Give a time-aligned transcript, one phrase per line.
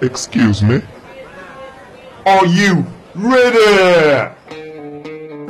[0.00, 0.80] Excuse me.
[2.24, 4.30] Are you ready?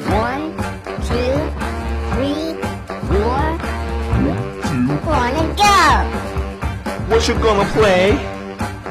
[0.08, 0.56] One,
[1.04, 1.36] two,
[2.12, 2.56] three,
[3.08, 3.44] four.
[5.04, 5.76] Wanna go?
[7.08, 8.12] What you gonna play?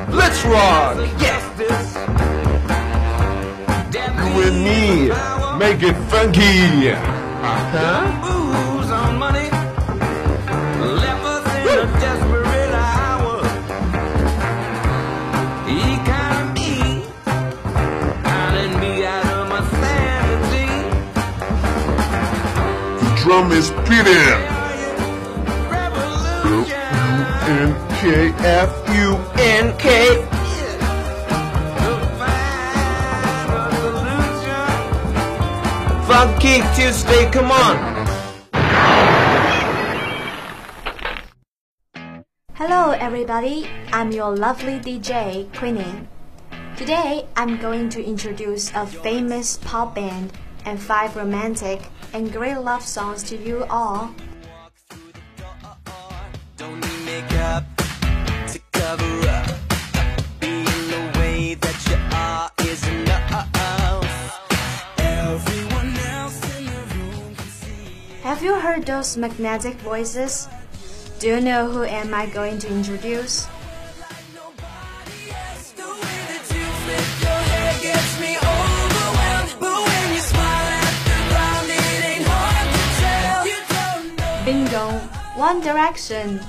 [0.09, 0.97] Let's rock!
[1.19, 1.95] Yes, this.
[3.95, 5.09] You and me.
[5.57, 6.91] Make it funky.
[7.41, 8.36] Huh?
[23.27, 24.39] Drum is beating.
[25.67, 26.79] Revolution.
[27.43, 30.23] N K F U N K.
[36.07, 37.75] Funky Tuesday, come on!
[42.53, 43.67] Hello, everybody.
[43.91, 46.07] I'm your lovely DJ, Queenie.
[46.77, 50.31] Today, I'm going to introduce a famous pop band
[50.63, 54.13] and five romantic and great love songs to you all.
[56.57, 57.63] Don't need makeup
[58.47, 59.47] to cover up.
[60.39, 63.47] Being the way that you are is enough.
[64.99, 68.21] Everyone else in the room can see.
[68.23, 70.47] Have you heard those magnetic voices?
[71.19, 73.47] Do you know who am I going to introduce?
[85.37, 86.39] One Direction.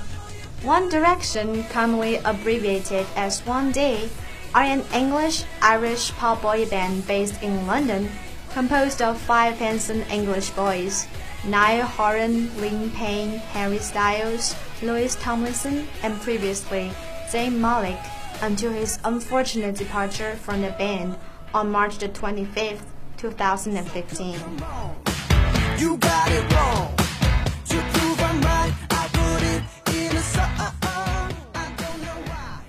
[0.63, 4.09] One Direction, commonly abbreviated as 1D,
[4.55, 8.09] are an English-Irish pop boy band based in London,
[8.51, 11.05] composed of five handsome English boys:
[11.45, 16.91] Niall Horan, Liam Payne, Harry Styles, Louis Tomlinson, and previously
[17.29, 17.99] Zayn Malik,
[18.41, 21.15] until his unfortunate departure from the band
[21.53, 22.81] on March the 25th,
[23.17, 24.39] 2015.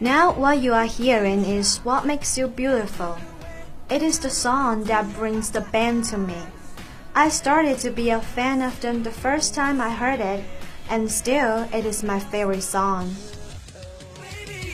[0.02, 3.18] Now, what you are hearing is What Makes You Beautiful.
[3.90, 6.40] It is the song that brings the band to me.
[7.14, 10.42] I started to be a fan of them the first time I heard it,
[10.88, 13.14] and still, it is my favorite song.
[14.16, 14.72] Baby,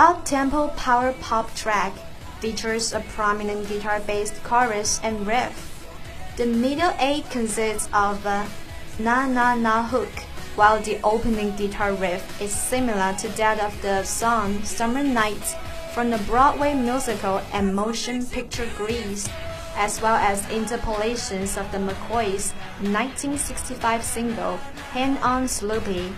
[0.00, 1.92] up-tempo power pop track
[2.40, 5.86] features a prominent guitar-based chorus and riff.
[6.38, 8.48] The middle eight consists of a
[8.98, 10.08] na na na hook,
[10.56, 15.54] while the opening guitar riff is similar to that of the song Summer Nights
[15.92, 19.28] from the Broadway musical and motion picture Grease,
[19.76, 24.56] as well as interpolations of the McCoys' 1965 single
[24.96, 26.10] Hang on Sloopy.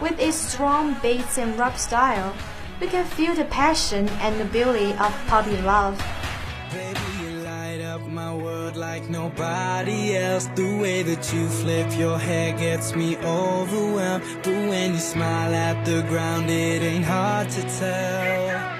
[0.00, 2.32] With its strong beats and rock style,
[2.80, 5.98] we can feel the passion and the beauty of puppy love.
[6.70, 10.46] Baby, you light up my world like nobody else.
[10.54, 14.22] The way that you flip your hair gets me overwhelmed.
[14.44, 18.78] But when you smile at the ground, it ain't hard to tell.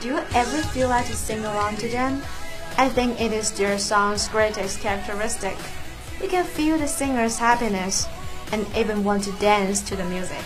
[0.00, 2.22] Do you ever feel like to sing along to them?
[2.78, 5.56] I think it is their song's greatest characteristic.
[6.22, 8.06] You can feel the singer's happiness
[8.52, 10.44] and even want to dance to the music.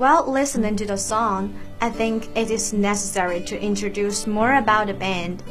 [0.00, 4.94] While listening to the song, I think it is necessary to introduce more about the
[4.94, 5.42] band.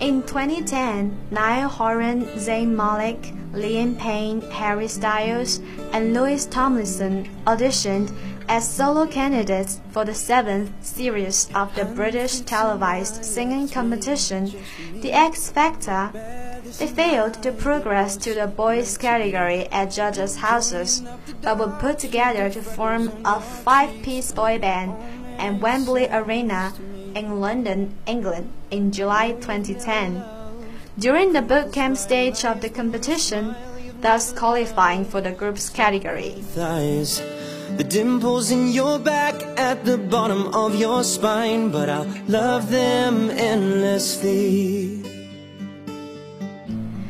[0.00, 5.60] In 2010, Niall Horan, Zayn Malik, Liam Payne, Harry Styles,
[5.92, 8.10] and Louis Tomlinson auditioned
[8.48, 14.54] as solo candidates for the seventh series of the British televised singing competition,
[15.02, 16.45] The X Factor.
[16.66, 21.00] They failed to progress to the boys category at judges' houses,
[21.40, 24.92] but were put together to form a five-piece boy band
[25.38, 26.72] at Wembley Arena
[27.14, 30.24] in London, England in July 2010.
[30.98, 33.54] During the boot camp stage of the competition,
[34.00, 36.34] thus qualifying for the group's category.
[36.54, 43.30] The dimples in your back at the bottom of your spine, but I'll love them
[43.30, 44.95] endlessly.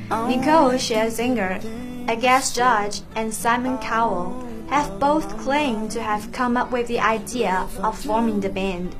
[0.08, 1.60] Nicole Scherzinger,
[2.08, 7.00] a guest judge, and Simon Cowell have both claimed to have come up with the
[7.00, 8.94] idea of forming the band.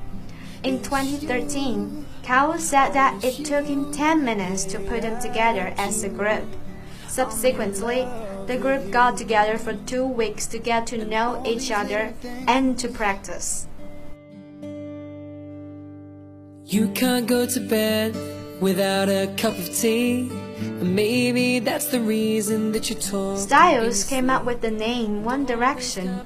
[0.65, 6.03] In 2013, Cowell said that it took him 10 minutes to put them together as
[6.03, 6.45] a group.
[7.07, 8.09] Subsequently,
[8.49, 12.15] the group got together for two weeks to get to know each other
[12.49, 13.69] and to practice.
[16.65, 18.17] You can't go to bed
[18.61, 20.29] without a cup of tea.
[20.59, 23.39] And maybe that's the reason that you talk.
[23.39, 26.21] Styles came up with the name One Direction.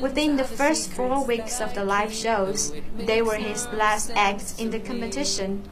[0.00, 4.70] Within the first four weeks of the live shows, they were his last acts in
[4.70, 5.62] the competition.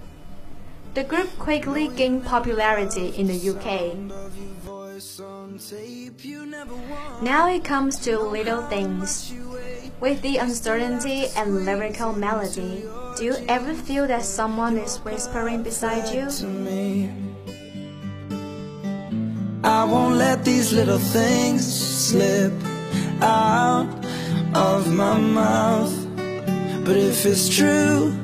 [0.95, 3.95] The group quickly gained popularity in the UK.
[7.23, 9.33] Now it comes to Little Things.
[10.01, 12.85] With the uncertainty and lyrical melody,
[13.17, 17.30] do you ever feel that someone is whispering beside you?
[19.63, 22.53] I won't let these little things slip
[23.21, 23.89] out
[24.55, 25.95] of my mouth.
[26.85, 28.17] But if it's true,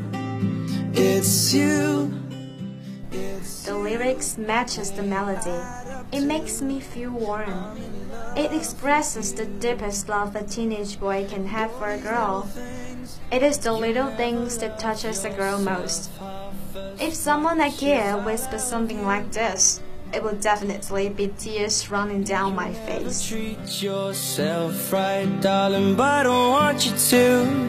[0.94, 2.12] it's you.
[3.10, 5.60] The lyrics matches the melody.
[6.10, 7.76] It makes me feel warm.
[8.34, 12.48] It expresses the deepest love a teenage boy can have for a girl.
[13.30, 16.10] It is the little things that touches a girl most.
[16.98, 19.82] If someone I care whispers something like this,
[20.12, 23.26] it will definitely be tears running down my face.
[23.26, 27.66] Treat yourself right, darling, but I don't want you to.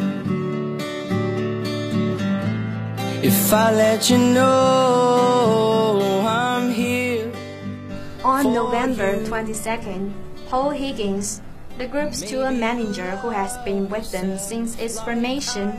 [3.24, 7.32] If I let you know I'm here.
[8.24, 10.12] On November 22nd,
[10.50, 11.42] Paul Higgins,
[11.78, 15.74] the group's tour manager who has been with them since its formation,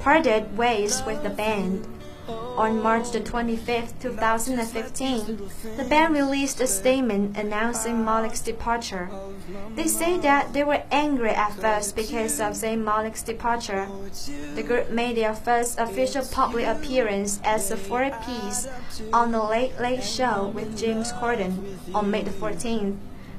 [0.00, 1.86] parted ways with the band.
[2.28, 9.10] On March the 25th, 2015, the band released a statement announcing Malik's departure.
[9.74, 13.88] They say that they were angry at first because of Zayn Malik's departure.
[14.54, 18.68] The group made their first official public appearance as a four-piece
[19.12, 22.96] on The Late Late Show with James Corden on May the 14th,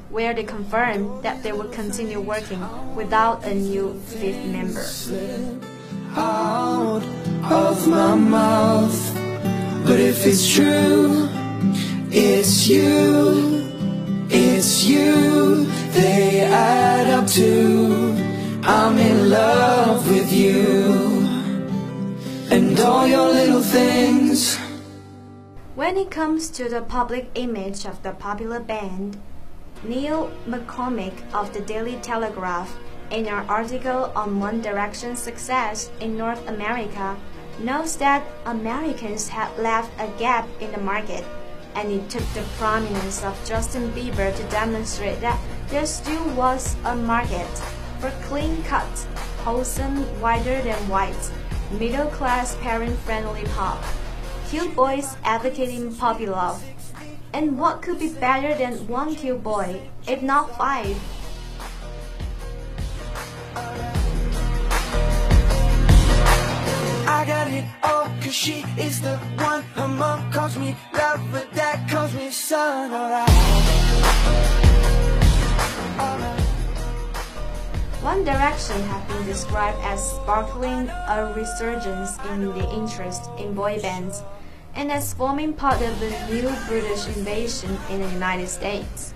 [0.10, 2.62] where they confirmed that they would continue working
[2.96, 4.84] without a new fifth member.
[7.52, 9.14] Of my mouth.
[9.86, 11.30] But if it's true,
[12.12, 13.70] it's you,
[14.30, 15.66] it's you.
[15.92, 18.14] They add up to
[18.66, 21.28] I'm in love with you,
[22.50, 24.58] and all your little things.
[25.76, 29.18] When it comes to the public image of the popular band,
[29.84, 32.74] Neil McCormick of the Daily Telegraph,
[33.12, 37.18] in an article on One Direction's success in North America,
[37.60, 41.24] notes that Americans have left a gap in the market,
[41.76, 46.96] and it took the prominence of Justin Bieber to demonstrate that there still was a
[46.96, 47.48] market
[48.00, 49.08] for clean-cut,
[49.44, 51.32] wholesome, wider than white,
[51.80, 53.82] middle-class, parent-friendly pop.
[54.50, 56.64] Cute boys advocating puppy love.
[57.34, 60.96] And what could be better than one cute boy, if not five?
[68.34, 69.62] She is the one.
[69.78, 72.90] Her mom calls me love, but dad calls me son.
[78.02, 84.24] One Direction have been described as sparkling a resurgence in the interest in boy bands
[84.74, 89.14] and as forming part of the new British invasion in the United States.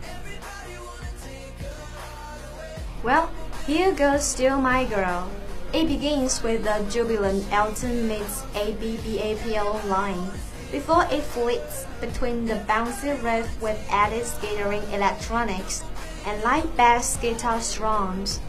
[3.01, 3.31] Well,
[3.65, 5.27] here goes Steal My Girl.
[5.73, 10.31] It begins with the jubilant Elton meets ABBAPL line
[10.71, 15.83] before it flips between the bouncy riff with added skittering electronics
[16.25, 18.39] and light bass guitar strums.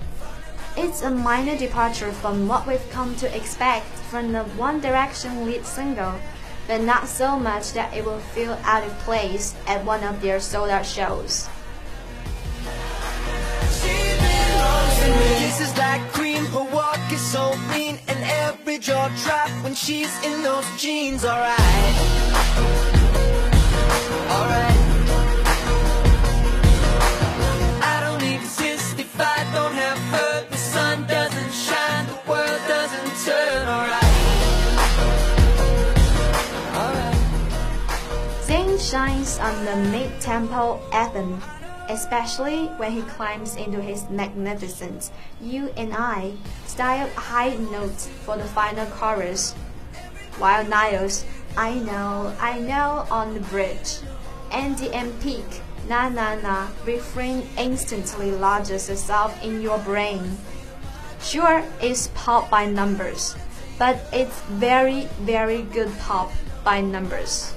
[0.76, 5.66] It's a minor departure from what we've come to expect from the One Direction lead
[5.66, 6.14] single,
[6.68, 10.38] but not so much that it will feel out of place at one of their
[10.38, 11.48] sold out shows
[18.78, 21.96] jaw drop when she's in those jeans, alright?
[24.34, 24.80] Alright.
[27.82, 33.26] I don't exist if I don't have her The sun doesn't shine, the world doesn't
[33.26, 33.58] turn,
[38.88, 41.42] shines on the mid-tempo anthem
[41.88, 46.32] especially when he climbs into his magnificent "You and I"
[46.66, 49.54] style high note for the final chorus,
[50.38, 51.24] while Niall's
[51.56, 53.98] "I know, I know" on the bridge,
[54.52, 60.38] Andy and Peak "Na Na Na" refrain instantly lodges itself in your brain.
[61.20, 63.34] Sure, it's pop by numbers,
[63.78, 66.30] but it's very, very good pop
[66.62, 67.54] by numbers.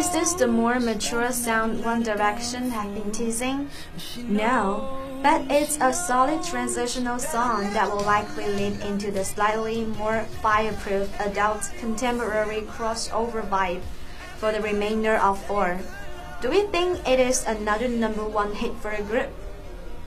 [0.00, 3.68] Is this the more mature sound One Direction have been teasing?
[4.16, 10.24] No, but it's a solid transitional song that will likely lead into the slightly more
[10.40, 13.82] fireproof adult contemporary crossover vibe
[14.38, 15.78] for the remainder of four.
[16.40, 19.28] Do we think it is another number one hit for the group?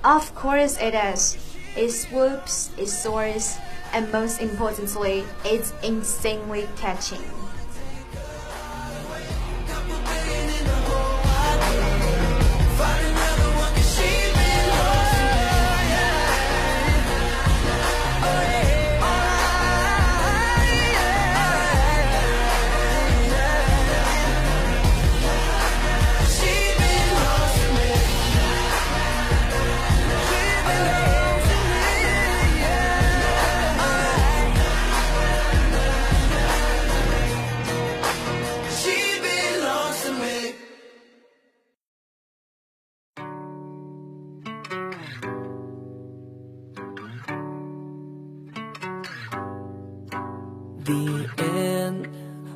[0.03, 1.37] Of course it is.
[1.77, 3.59] It swoops, it soars,
[3.93, 7.21] and most importantly, it's insanely catching.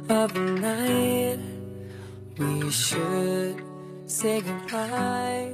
[0.09, 1.39] Of the night,
[2.37, 3.61] we should
[4.05, 5.53] say goodbye.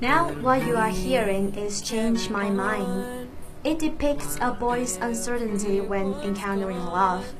[0.00, 3.30] Now, what you are hearing is Change My Mind.
[3.62, 7.32] It depicts a boy's uncertainty when encountering love.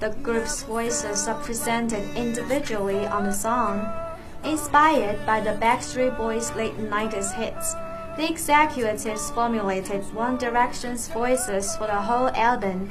[0.00, 3.86] The group's voices are presented individually on the song.
[4.44, 7.74] Inspired by the Backstreet Boys' late 90s hits,
[8.16, 12.90] the executives formulated One Direction's voices for the whole album.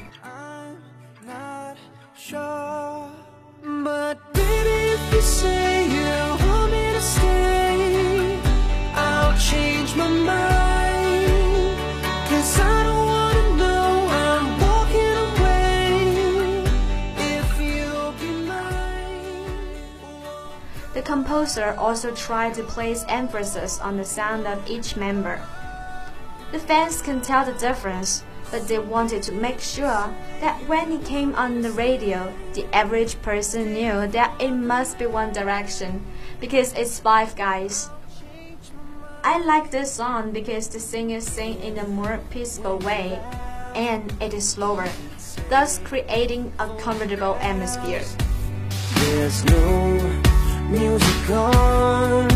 [20.98, 25.40] The composer also tried to place emphasis on the sound of each member.
[26.50, 31.04] The fans can tell the difference, but they wanted to make sure that when it
[31.04, 36.04] came on the radio, the average person knew that it must be One Direction
[36.40, 37.90] because it's five guys.
[39.22, 43.20] I like this song because the singers sing in a more peaceful way
[43.74, 44.88] and it is slower,
[45.50, 48.02] thus creating a comfortable atmosphere.
[48.94, 50.22] There's no
[50.70, 52.28] music on,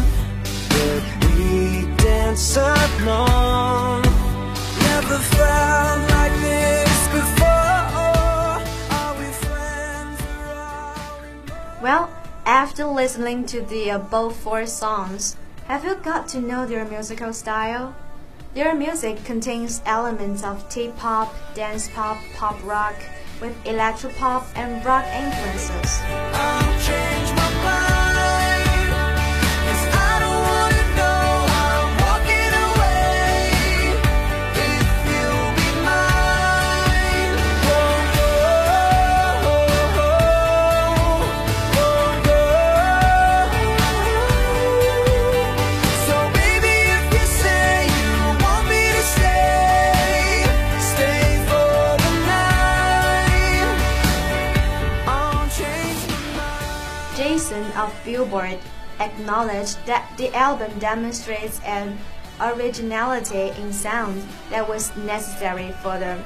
[0.68, 1.02] but
[1.36, 4.01] we dance along.
[11.82, 12.08] Well,
[12.46, 17.94] after listening to the above four songs, have you got to know their musical style?
[18.54, 22.94] Their music contains elements of teen pop, dance pop, pop rock,
[23.40, 26.61] with electropop and rock influences.
[58.32, 58.58] Billboard
[58.98, 61.98] acknowledged that the album demonstrates an
[62.40, 66.18] originality in sound that was necessary for the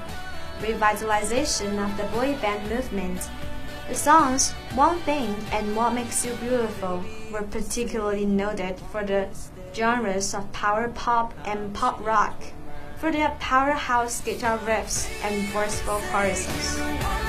[0.60, 3.28] revitalization of the boy band movement.
[3.88, 9.28] The songs One Thing and What Makes You Beautiful were particularly noted for the
[9.74, 12.40] genres of power pop and pop rock,
[12.98, 17.25] for their powerhouse guitar riffs and forceful choruses.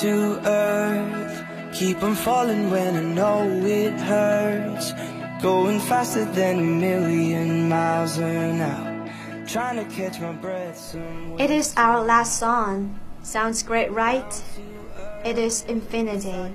[0.00, 1.44] To earth.
[1.74, 4.92] Keep on falling when I know it hurts.
[5.42, 9.10] Going faster than a million miles an hour.
[9.46, 11.42] Trying to catch my breath somewhere.
[11.42, 12.98] It is our last song.
[13.22, 14.42] Sounds great, right?
[15.24, 16.52] It is infinity.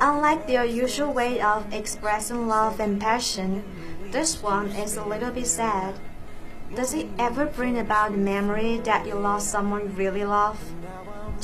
[0.00, 3.64] Unlike their usual way of expressing love and passion,
[4.10, 5.94] this one is a little bit sad.
[6.74, 10.58] Does it ever bring about the memory that you lost someone you really love?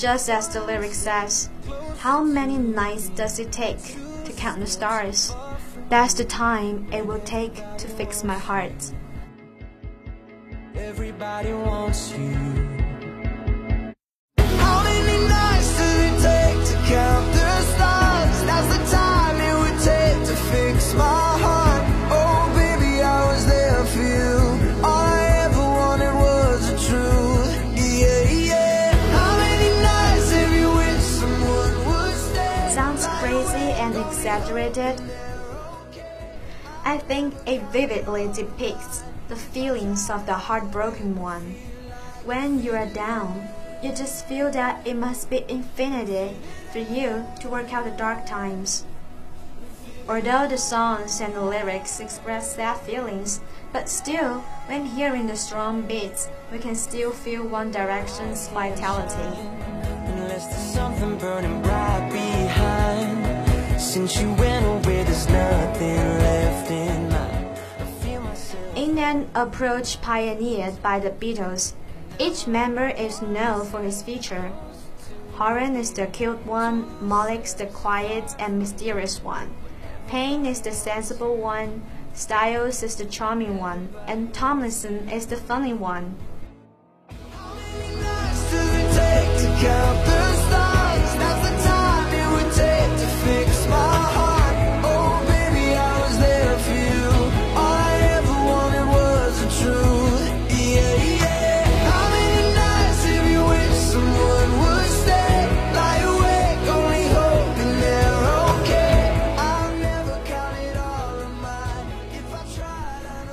[0.01, 1.51] Just as the lyric says,
[1.99, 3.77] how many nights does it take
[4.25, 5.31] to count the stars?
[5.91, 8.95] That's the time it will take to fix my heart.
[10.75, 12.33] Everybody wants you.
[14.39, 17.20] How many nights does it take to count
[34.21, 35.01] exaggerated.
[36.85, 41.55] I think it vividly depicts the feelings of the heartbroken one.
[42.27, 43.49] When you are down,
[43.83, 46.37] you just feel that it must be infinity
[46.71, 48.85] for you to work out the dark times.
[50.07, 53.41] Although the songs and the lyrics express sad feelings,
[53.73, 59.31] but still, when hearing the strong beats, we can still feel One Direction's vitality.
[63.91, 67.13] Since you went away, there's nothing left in.
[67.13, 67.57] I.
[68.77, 71.73] In an approach pioneered by the Beatles,
[72.17, 74.53] each member is known for his feature.
[75.35, 79.51] Horan is the cute one, Malik's the quiet and mysterious one,
[80.07, 81.83] Payne is the sensible one,
[82.15, 86.15] Styles is the charming one, and Tomlinson is the funny one.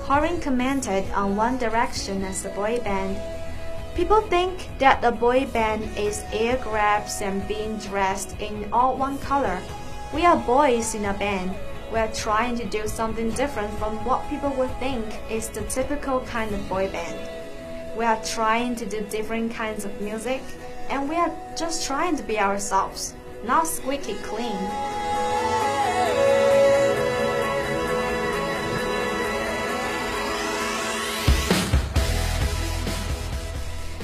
[0.07, 3.19] Horan commented on One Direction as a boy band.
[3.93, 9.17] People think that a boy band is air grabs and being dressed in all one
[9.19, 9.61] color.
[10.13, 11.53] We are boys in a band.
[11.91, 16.21] We are trying to do something different from what people would think is the typical
[16.21, 17.29] kind of boy band.
[17.97, 20.41] We are trying to do different kinds of music,
[20.89, 24.55] and we are just trying to be ourselves, not squeaky clean.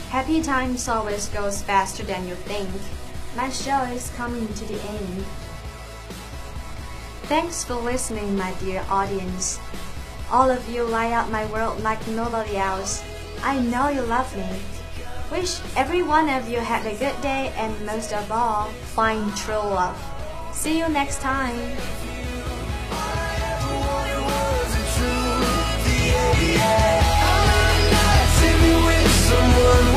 [0.10, 2.70] Happy times always goes faster than you think.
[3.38, 5.26] My show is coming to the end.
[7.28, 9.60] Thanks for listening, my dear audience.
[10.30, 13.02] All of you light up my world like nobody else.
[13.42, 14.60] I know you love me.
[15.32, 19.56] Wish every one of you had a good day and most of all, find true
[19.56, 19.98] love.
[20.52, 21.56] See you next time.
[29.34, 29.93] someone